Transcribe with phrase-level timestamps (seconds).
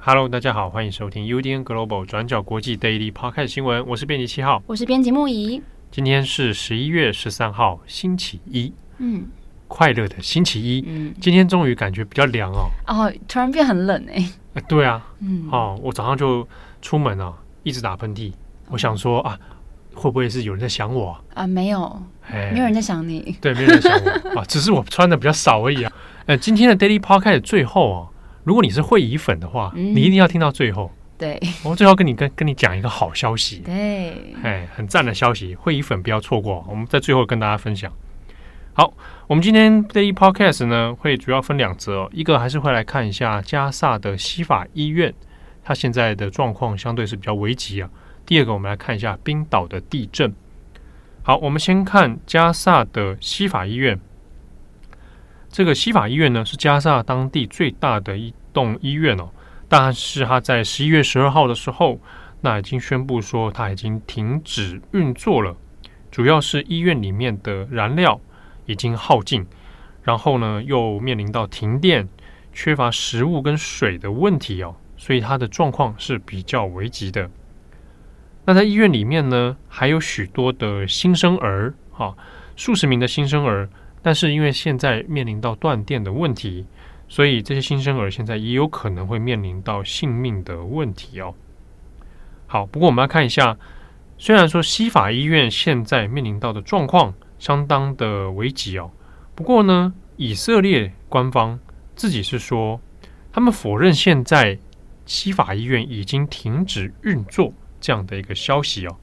[0.00, 5.60] Hello，大家好，欢迎收听 UDN Global 转角国际 Daily Podcast 新闻，我是编辑七号，我是编辑木仪。
[5.90, 8.72] 今天是十一月十三号，星期一。
[8.98, 9.26] 嗯。
[9.68, 12.70] 快乐的星期一，嗯，今天终于感觉比较凉哦。
[12.86, 14.28] 哦，突然变很冷哎。
[14.54, 16.46] 呃，对啊，嗯，哦，我早上就
[16.82, 17.32] 出门啊，
[17.62, 18.32] 一直打喷嚏。
[18.70, 19.38] 我想说啊，
[19.94, 21.46] 会不会是有人在想我啊？
[21.46, 23.36] 没有，没有人在想你。
[23.40, 24.04] 对，没有人在想
[24.34, 25.92] 我 啊，只是我穿的比较少而已啊。
[26.26, 28.08] 呃，今天的 Daily Podcast 最后啊，
[28.44, 30.90] 如果你是会员粉的话，你一定要听到最后。
[31.18, 33.58] 对，我最后跟你跟跟你讲一个好消息。
[33.64, 36.64] 对，哎，很赞的消息，会员粉不要错过。
[36.68, 37.92] 我们在最后跟大家分享。
[38.78, 38.94] 好，
[39.26, 45.12] 我们今天这一 podcast 呢，会主要分两则哦，一个还是会来看一下加萨的西法医院，
[45.64, 47.90] 它现在的状况相对是比较危急啊。
[48.24, 50.32] 第二个，我们来看一下冰岛的地震。
[51.24, 53.98] 好，我们先看加萨的西法医院。
[55.48, 59.28] 这个西法医院呢，是加萨当地最大的一栋医院哦，
[59.68, 61.98] 但是它在十一月十二号的时候，
[62.42, 65.56] 那已经宣布说它已经停止运作了，
[66.12, 68.20] 主要是医院里面的燃料。
[68.68, 69.46] 已经耗尽，
[70.02, 72.06] 然后呢，又面临到停电、
[72.52, 77.30] 缺乏食物跟水的问题哦，所以他的状况是比较危急的。
[78.44, 82.14] 那在医院里面呢，还有许多的新生儿，哈，
[82.56, 83.70] 数十名的新生儿，
[84.02, 86.66] 但是因为现在面临到断电的问题，
[87.08, 91.34] 所以这些新生儿现在也有可能会面临到性命的问题哦。
[92.46, 93.56] 好，不过我们要看一下，
[94.18, 97.14] 虽然说西法医院现在面临到的状况。
[97.38, 98.90] 相当的危急哦。
[99.34, 101.58] 不过呢，以色列官方
[101.94, 102.80] 自己是说，
[103.32, 104.58] 他们否认现在
[105.06, 108.96] 西法医院已经停止运作这样的一个消息哦。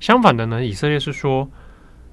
[0.00, 1.48] 相反的呢，以色列是说，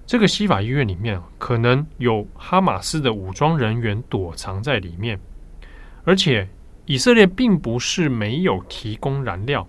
[0.06, 5.20] 这个西法医院里面可能有哈马斯的武装人员躲藏在里面，
[6.04, 6.48] 而且
[6.86, 9.68] 以色列并不是没有提供燃料，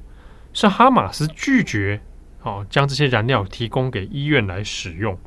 [0.52, 2.00] 是哈马斯拒绝
[2.42, 5.18] 哦将这些燃料提供给医院来使用。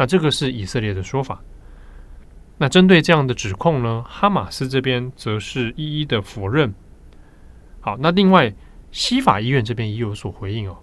[0.00, 1.42] 那这个是以色列的说法。
[2.56, 6.72] 那针对这样的指控呢，哈马斯这边则是一一的否认。
[7.80, 8.50] 好，那另外
[8.90, 10.78] 西法医院这边也有所回应哦。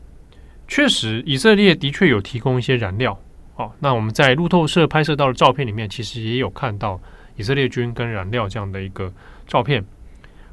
[0.67, 3.19] 确实，以色列的确有提供一些燃料。
[3.55, 7.01] 好，那我们在路透社拍摄到的照片里面，其实也有看到
[7.37, 9.11] 以色列军跟燃料这样的一个
[9.47, 9.83] 照片。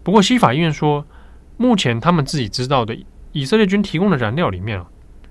[0.02, 1.06] 不过西法医院说，
[1.58, 2.96] 目前他们自己知道的
[3.32, 4.86] 以色列军提供的燃料里面啊。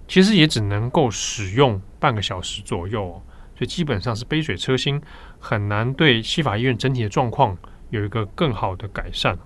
[0.07, 3.21] 其实也只能够使用半个小时左右，
[3.55, 5.01] 所以基本上是杯水车薪，
[5.39, 7.57] 很难对西法医院整体的状况
[7.89, 9.37] 有一个更好的改善。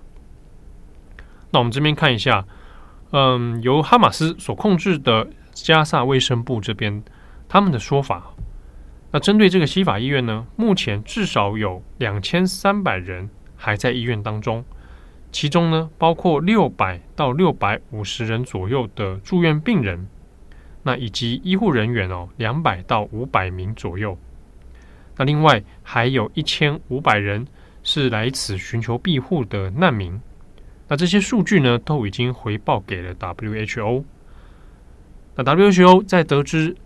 [1.50, 2.44] 那我们这边看一下，
[3.12, 7.02] 嗯，由哈马斯所控制的加萨卫生部这边
[7.48, 8.34] 他们的说法，
[9.12, 14.64] 那针对这个西法医院呢，目前至少有两千三百人还在医院当中，
[15.32, 20.08] 其中呢包括六百到六百五十人左右的住院病人。
[20.82, 24.16] 那以及医护人员哦，两百到五百名左右。
[25.16, 27.46] 那另外还有一千五百人
[27.82, 30.20] 是来此寻求庇护的难民。
[30.86, 34.04] 那这些数据呢，都已经回报给了 WHO。
[35.34, 36.76] 那 WHO 在得知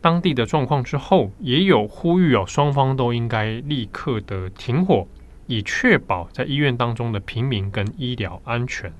[0.00, 5.08] 当地的状况之后，也有呼吁哦，双方都应该立刻的停火，
[5.46, 8.92] 以确保在医院当中的平民跟医疗安全。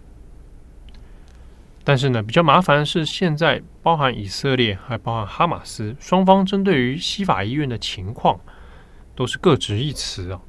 [1.88, 8.41] 但是呢，比较麻烦的是，现在包含以色列，还包含哈马斯，双方针对于西法医院的情况，
[9.14, 10.41] 都是各执一词啊。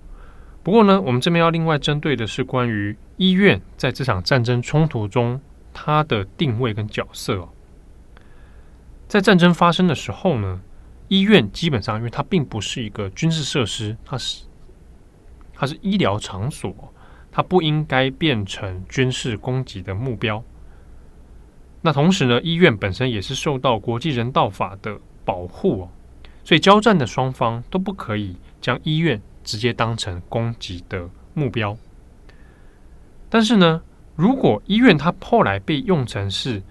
[0.63, 5.39] 不过呢，我们这边要另外针对的是关于医院在这场战争冲突中
[5.71, 7.49] 它的定位跟角色哦。
[9.07, 10.59] 在战争发生的时候呢，
[11.07, 14.45] 医院基本上因为它并不是一个军事设施，它是
[15.53, 16.73] 它是医疗场所，
[17.31, 20.43] 它不应该变成军事攻击的目标。
[21.81, 25.89] 那同时呢，医院本身也是受到国际人道法的保护哦，
[26.43, 31.77] 所以交战的双方都不可以将医院直接当成攻击的目标。
[33.29, 33.81] 但是呢，
[34.15, 36.61] 如果医院它后来被用成是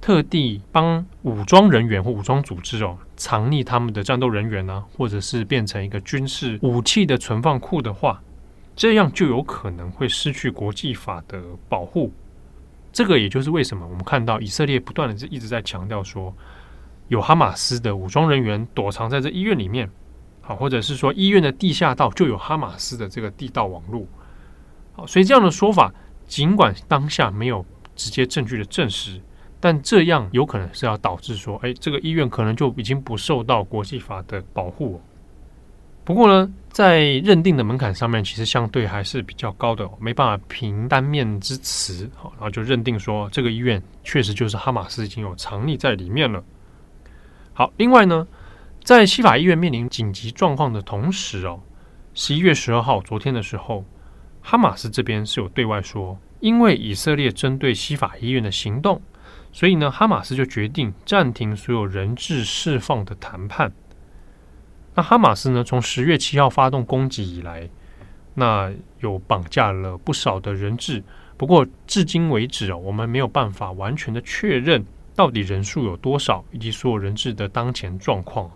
[0.00, 8.22] 特地帮武装人员或武装组织哦藏匿他们的战斗人员呢、或者是变成一个军事武器的存放库的话，
[8.74, 12.12] 这样就有可能会失去国际法的保护。
[12.94, 16.32] 这个也就是为什么我们看到以色列不断的一直在强调说，
[17.08, 19.90] 有哈马斯的武装人员躲藏在这医院里面，
[20.40, 24.06] 好，或者是说医院的地下道就有哈马斯的这个地道网络。
[24.92, 25.92] 好，所以这样的说法，
[26.28, 29.20] 尽管当下没有直接证据的证实，
[29.58, 35.02] 但这样有可能是要导致说，哎，这个医院可能就已经不受到国际法的保护。
[36.04, 46.44] 不过呢，在认定的门槛上面，其实相对还是比较高的，没办法凭单面之词，好，然后就认定说这个医院确实就是哈马斯已经有藏匿在里面了。
[47.52, 48.26] 好，另外呢，
[48.82, 51.60] 在西法医院面临紧急状况的同时哦，
[52.12, 53.84] 十一月十二号，昨天的时候。
[54.46, 59.00] 哈马斯这边是有对外说，因为以色列针对西法医院的行动，
[59.52, 63.72] 所以呢，哈马斯就决定暂停所有人质释放的谈判。
[64.94, 67.68] 那哈马斯呢，从十月七号发动攻击以来，
[68.34, 71.02] 那有绑架了不少的人质。
[71.36, 78.50] 不过至今为止哦，我们没有办法完全的确认到底人数有多少，以及所有人质的当前状况。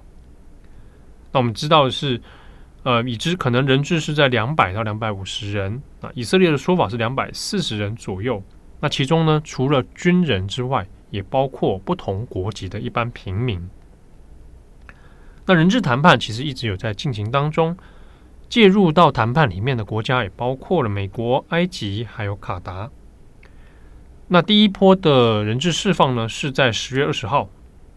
[1.32, 2.20] 那我们知道的是。
[2.84, 6.08] 呃，已知可能人质是在两百到两百五十人啊。
[6.14, 8.40] 以色列的说法是两百四十人左右。
[8.80, 13.68] 那其中呢，除了军人之外，也包括不同国籍的一般平民。
[15.48, 17.74] 那人质谈判其实一直有在进行当中，
[18.50, 22.90] 介入到谈判里面的国家也包括了美国、埃及还有卡达。
[24.26, 27.48] 那第一波的人质释放呢，是在十月二十号。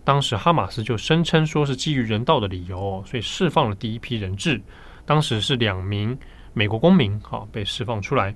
[0.06, 4.62] 当时哈马斯就声称说是基于人道的理由，所以释放了第一批人质。
[5.06, 6.18] 当时是两名
[6.54, 8.33] 美国公民，好被释放出来。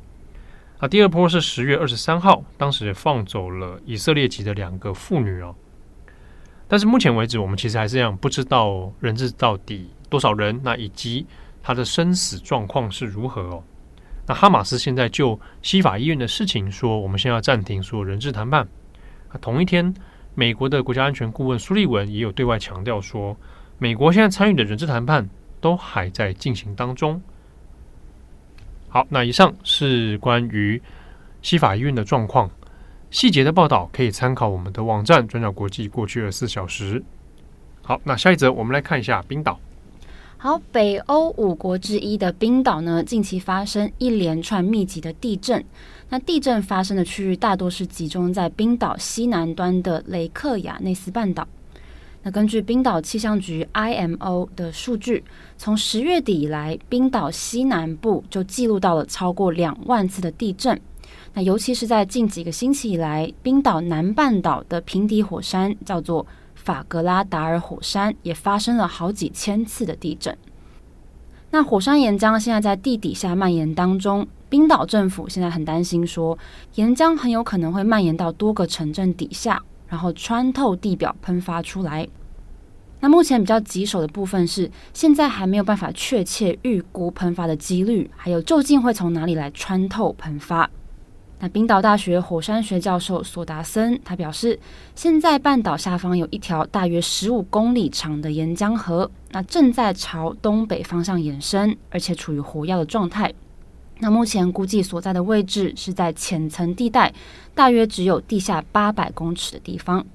[0.80, 5.56] 啊，第二波是十月二十三号，当时放走了以色列籍的两个妇女哦。
[6.68, 11.26] 但是目前为止，我们其实还是这样，不知道人质到底多少人，那以及
[11.62, 13.64] 他的生死状况是如何哦。
[14.28, 18.68] 那哈马斯现在就西法医院的事情说，我们现在要暂停所有人质谈判。
[19.40, 19.94] 同一天。
[20.38, 23.38] 美国的国家安全顾问苏利文也有对外强调说，
[23.78, 25.30] 美国现在参与的人质谈判
[25.62, 27.22] 都还在进行当中。
[28.90, 30.82] 好，那以上是关于
[31.42, 32.52] 西法医院的状况，
[33.16, 37.02] 细节的报道可以参考我们的网站“转角国际”过去二十四小时。
[37.82, 39.58] 好，那下一则我们来看一下冰岛。
[40.36, 45.64] 好，北欧五国之一的冰岛呢，近期发生一连串密集的地震。
[46.10, 51.48] 那地震发生的区域大多是集中在冰岛西南端的雷克雅内斯半岛。
[52.22, 55.24] 那根据冰岛气象局 IMO 的数据，
[55.58, 60.78] 从十月底以来，冰岛西南部就记录到了超过两万次的地震。
[61.36, 70.36] 那尤其是在近几个星期以来，冰岛南半岛的平底火山叫做法格拉达尔火山，也发生了好几千次的地震。
[71.52, 74.26] 那火山岩浆现在在地底下蔓延当中。
[74.48, 76.38] 冰岛政府现在很担心，说
[76.76, 82.08] 岩浆很有可能会蔓延到多个城镇底下，然后穿透地表喷发出来。
[83.02, 90.70] 那目前比较棘手的部分是，现在还没有办法确切预估喷发的几率，还有究竟会从哪里来穿透喷发。
[91.38, 94.58] 那冰岛大学火山学教授索达森他表示，
[94.96, 103.34] 现在半岛下方有一条大约十五公里长的岩浆河，那正在朝东北方向延伸，而且处于活跃的状态。
[104.00, 107.14] 那目前估计所在的位置是在浅层地带，
[107.54, 110.06] 大约只有地下八百公尺的地方。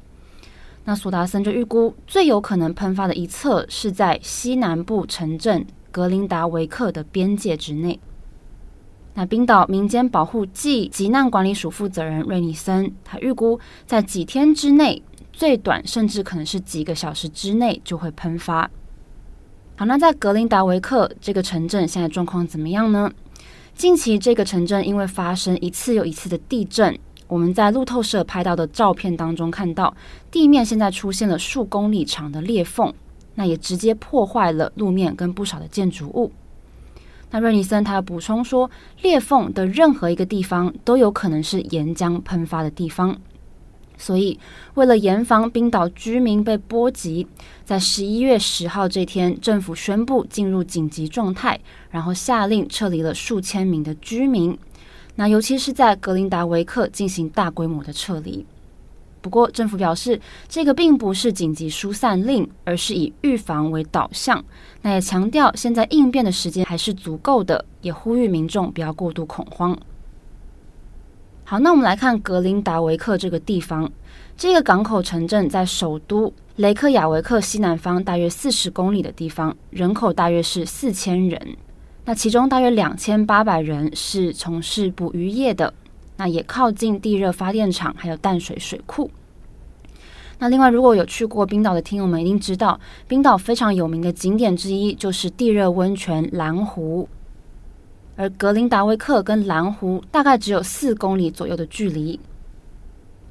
[0.84, 8.00] 那索达森就预估，最有可能喷发的一侧是在西南部城镇格林达维克的边界之内。
[9.14, 15.02] 那冰岛民间保护暨急难管理署负责人瑞尼森，他预估在几天之内，
[15.32, 18.70] 最短甚至可能是几个小时之内就会喷发。
[19.76, 23.10] 好，那在格林达维克这个城镇现在状况怎么样呢？
[23.74, 29.94] 近期这个城镇因为发生一次又一次的地震，我们在路透社拍到的照片当中看到，
[30.31, 32.93] 地面现在出现了数公里长的裂缝，
[33.34, 36.31] 那也直接破坏了路面跟不少的建筑物。
[37.31, 38.70] 那瑞尼森他补充说，
[39.03, 43.17] 裂缝的任何一个地方都有可能是岩浆喷发的地方。
[43.96, 44.39] 所以，
[44.75, 47.27] 为了严防冰岛居民被波及，
[47.65, 51.60] 在十一月十号这天，政府宣布进入紧急状态，
[51.91, 54.58] 然后下令撤离了数千名的居民。
[55.17, 58.46] 那尤其是在格林达维克进行大规模的撤离。
[59.20, 64.43] 不过，政府表示这个并不是紧急疏散令，而是以预防为导向。
[64.82, 69.77] 那也强调现在应变的时间还是足够的，也呼吁民众不要过度恐慌。
[71.44, 73.91] 好，那我们来看格林达维克这个地方。
[74.36, 81.56] 这个港口城镇在首都雷克雅维克西南方大约四十公里的地方，人口大约是四千人。
[82.06, 85.74] 那其中大约两千八百人是从事捕鱼业的，
[86.20, 89.10] 那也靠近地热发电厂还有淡水水库。
[90.39, 97.08] 那另外，如果有去过冰岛的听友们一定知道，冰岛非常有名的景点之一就是地热温泉蓝湖，
[98.17, 102.20] 而格林达威克跟蓝湖大概只有四公里左右的距离。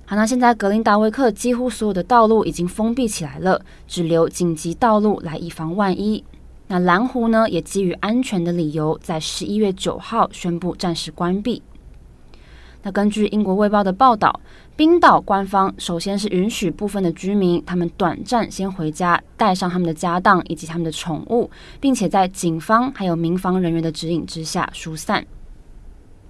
[0.07, 6.23] 好，那现在格林达威克几乎所有的道路已经封闭起来了，只留紧急道路来以防万一。
[6.65, 11.61] 那蓝湖呢，也基于安全的理由，在十一月九号宣布暂时关闭。
[12.81, 14.39] 那根据英国卫报的报道，
[14.77, 21.49] 冰岛官方首先是允许部分的居民，他们短暂先回家，带上他们的家当以及他们的宠物，
[21.81, 25.25] 并且在警方还有民防人员的指引之下疏散。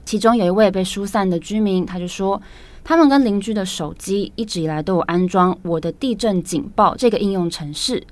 [0.05, 2.41] 其中有一位被疏散的居民，他就说，
[2.83, 8.03] 他们跟邻居的手机一直以来都有安装“我的地震警报”这个应用程式。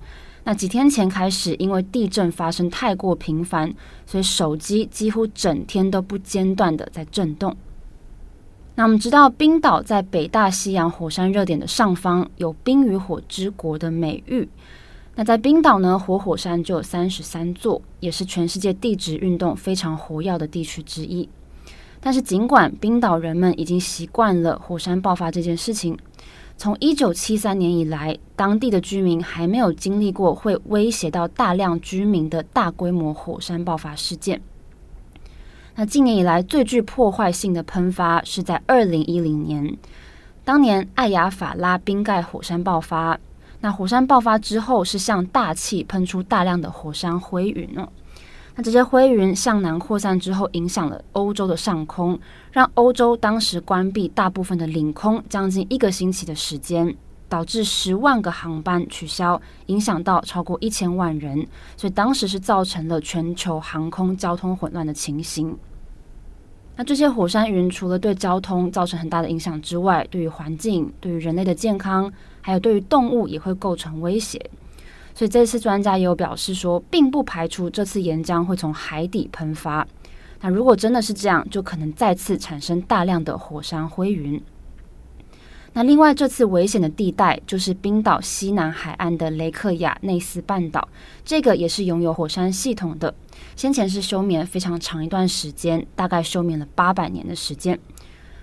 [0.43, 3.73] 那几天前开始，因为地震发生太过频繁，
[4.05, 7.53] 所以手机几乎整天都不间断的在震动。
[8.77, 14.47] 那我们知道，冰岛在北大西洋火山热点的上方，有“冰与火之国”的美誉。
[15.15, 21.27] 那在冰岛呢，活火山就有三十三座，也是全世界地质运动非常活跃的地区之一。
[21.99, 25.97] 但是，尽管冰岛人们已经习惯了火山爆发这件事情，
[26.55, 34.39] 从一九七三年以来，当地的居民还没有经历过会威胁到大量居民的大规模火山爆发事件。
[35.79, 39.77] 那近年以来最具破坏性的喷发是在二零一零年，
[40.43, 43.19] 当年艾雅法拉冰盖火山爆发。
[43.61, 47.87] 那火山爆发之后是向大气喷出大量的火山灰云哦。
[48.55, 52.19] 那这些灰云向南扩散之后，影响了欧洲的上空，
[52.51, 56.95] 让欧洲当时关闭大部分的领空将近一个星期的时间，
[57.29, 61.45] 导致十万个航班取消，影响到超过一千万人。
[61.75, 65.55] 所以当时是造成了全球航空交通混乱的情形。
[66.77, 74.39] 那这些火山云除了对交通造成很大的影响之外，对于环境、对于人类的健康，还有对于动物也会构成威胁。
[75.15, 79.87] 所以这次专家也有表示说，并不排除这次岩浆会从海底喷发。
[80.41, 84.39] 那如果真的是这样，就可能再次产生大量的火山灰云。
[85.77, 90.89] 那另外，这次危险的地带就是冰岛西南海岸的雷克雅内斯半岛，
[91.23, 93.13] 这个也是拥有火山系统的。
[93.55, 97.77] 先前是休眠非常长一段时间，大概休眠了八百年的时间。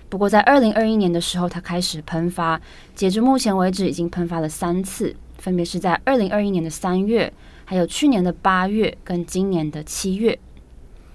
[0.07, 2.61] 不过在二零二一年的时候，它开始喷发，
[2.95, 7.33] 截至目前为止已经喷发了三次，分别是在二零二一年的三月，
[7.65, 10.39] 还有去年的八月跟今年的七月。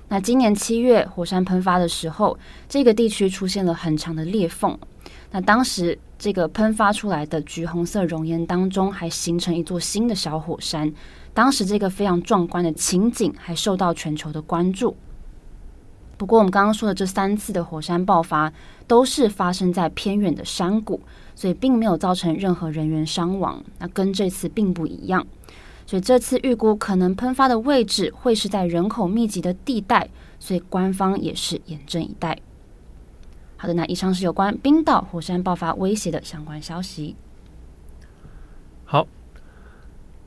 [0.08, 4.78] 那今年七月火山喷发的时候，这个地区出现了很长的裂缝。
[5.30, 10.92] 那当时这个喷发出来的橘红色熔岩当中，还形成一座新的小火山。
[11.32, 14.94] 当时这个非常壮观的情景还受到全球的关注。
[16.18, 18.52] 不过，我们刚刚说的这三次的火山爆发
[18.86, 21.00] 都是发生在偏远的山谷，
[21.34, 23.64] 所以并没有造成任何人员伤亡。
[23.78, 25.26] 那跟这次并不一样，
[25.86, 32.38] 所以这次预估可能喷发的位置会是在人口密集的地带，所以官方也是严阵以待。
[33.60, 37.14] 好的，那以上是有关冰岛火山爆发威胁的相关消息。
[38.86, 39.06] 好。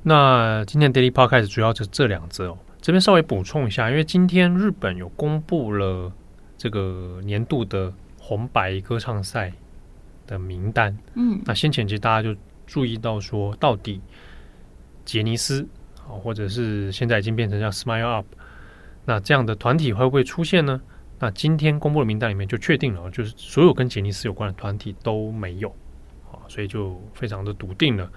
[0.04, 6.12] 那今天 Daily park 开始主要就是这两则哦，这边稍微补充一下，因为今天日本有公布了
[6.58, 9.52] 这个年度的红白歌唱赛
[10.28, 10.96] 的名单。
[11.16, 12.38] 嗯，那先前其实大家就
[12.68, 14.00] 注意到说，到底
[15.06, 15.68] 杰尼斯
[16.06, 18.28] 啊，或者是现在已经变成叫 Smile Up，
[19.06, 20.80] 那这样的团体会不会出现呢？
[21.24, 25.70] 那今天公布的名单里面就确定了，就是所有跟杰尼斯有关的团体都没有，
[26.30, 28.12] 啊，所以就非常的笃定了。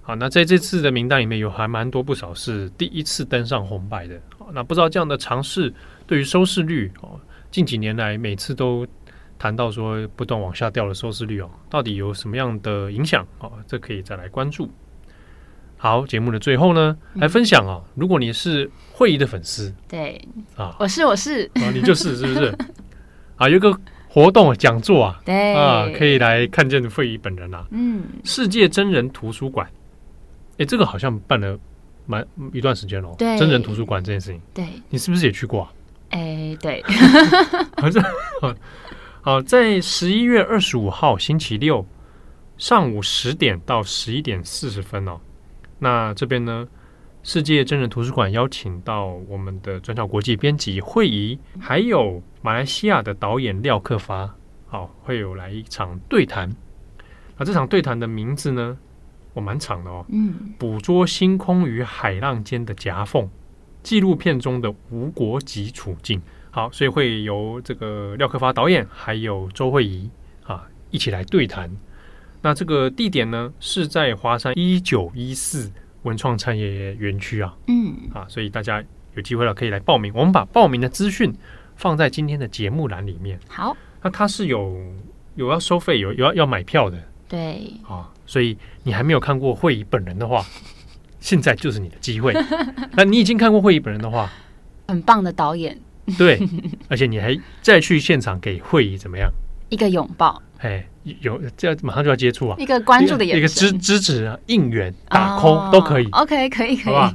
[0.00, 4.16] 好，那在这次的名单里面有还蛮多不少是第一次登上红白的。
[4.52, 5.74] 那不知道这样的尝试
[6.06, 7.18] 对于收视率哦，
[7.50, 8.86] 近几年来每次都
[9.40, 13.26] 谈到说不断往下掉的收视率哦，到底有什么样的影响？
[13.40, 14.70] 哦，这可以再来关注。
[15.82, 20.16] 好，节目的最后呢，来分享哦，如果你是会议的粉丝，对
[20.54, 22.56] 啊，我是我是啊，你就是是不是？
[23.34, 23.76] 啊，有个
[24.08, 29.68] 活动讲座啊，对啊，可以来看见会议本人啊，嗯，世界真人图书馆。
[30.58, 31.58] 哎，这个好像办了
[32.06, 33.12] 蛮一段时间了。
[33.18, 35.72] 对，真人图书馆这件事情，对，你是不是也去过啊？
[36.10, 36.80] 哎，对，
[37.78, 38.00] 好像
[39.20, 41.84] 好，在十一月二十五号星期六
[42.56, 45.18] 上午十点到十一点四十分哦。
[45.82, 46.68] 那这边呢，
[47.24, 54.32] 世界真人图书馆邀请到我们的转角国际编辑惠仪，还有马来西亚的导演廖克发，
[54.68, 56.48] 好，会有来一场对谈。
[57.36, 58.78] 那这场对谈的名字呢？
[59.34, 63.28] 我蛮长的哦，嗯，捕捉星空与海浪间的夹缝，
[63.82, 66.22] 纪录片中的无国籍处境。
[66.52, 70.08] 好，所以会由这个廖克发导演还有周慧仪
[70.44, 71.68] 啊一起来对谈。
[72.42, 75.70] 那这个地点呢是在华山一九一四
[76.02, 77.56] 文创产业园区啊。
[77.68, 78.82] 嗯，啊，所以大家
[79.14, 80.12] 有机会了可以来报名。
[80.14, 81.32] 我们把报名的资讯
[81.76, 83.38] 放在今天的节目栏里面。
[83.48, 84.76] 好，那它是有
[85.36, 86.98] 有要收费，有有要要买票的。
[87.28, 90.44] 对啊，所以你还没有看过会议本人的话，
[91.20, 92.34] 现在就是你的机会。
[92.92, 94.30] 那你已经看过会议本人的话，
[94.88, 95.80] 很棒的导演。
[96.18, 96.38] 对，
[96.88, 99.30] 而且你还再去现场给会议怎么样？
[99.72, 100.86] 一个拥抱，哎，
[101.20, 102.56] 有这马上就要接触啊！
[102.58, 106.06] 一个关注的眼神，一个支支持啊，应援、打 call、哦、都可以。
[106.10, 107.14] OK，可以，可以，好 吧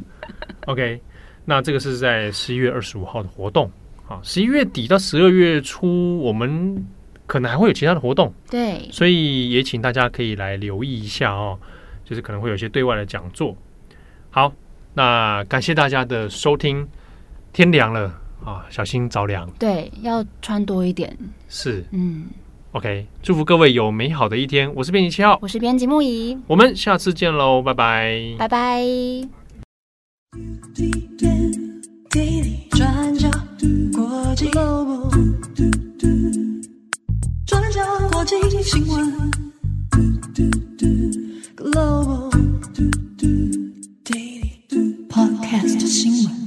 [0.66, 1.00] ？OK，
[1.46, 3.70] 那这个是在十一月二十五号的活动
[4.08, 6.84] 啊，十一月底到十二月初，我们
[7.28, 8.34] 可能还会有其他的活动。
[8.50, 11.56] 对，所以也请大家可以来留意一下哦，
[12.04, 13.56] 就是可能会有一些对外的讲座。
[14.32, 14.52] 好，
[14.96, 16.88] 那感谢大家的收听。
[17.54, 18.14] 天凉了
[18.46, 19.50] 啊，小心着凉。
[19.58, 21.18] 对，要穿多一点。
[21.48, 22.28] 是，嗯
[22.78, 24.72] ，OK，祝福各位有美好的一天。
[24.76, 28.86] 我是编辑七号，我是编辑木仪，我们下次见喽，拜拜，拜拜。
[32.70, 33.28] 转角
[33.92, 34.48] 国际
[37.48, 37.82] 转角
[38.12, 39.32] 国际新闻
[41.56, 42.30] Global
[44.06, 44.62] Daily
[45.10, 46.47] Podcast 新闻。